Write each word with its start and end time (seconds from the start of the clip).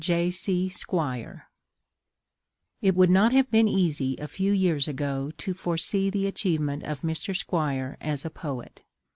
J.C. 0.03 0.67
SQUIRE 0.67 1.43
It 2.81 2.95
would 2.95 3.11
not 3.11 3.33
have 3.33 3.51
been 3.51 3.67
easy 3.67 4.17
a 4.17 4.27
few 4.27 4.51
years 4.51 4.87
ago 4.87 5.31
to 5.37 5.53
foresee 5.53 6.09
the 6.09 6.25
achievement 6.25 6.81
of 6.81 7.01
Mr. 7.01 7.35
Squire 7.37 7.97
as 8.01 8.25
a 8.25 8.31
poet. 8.31 8.81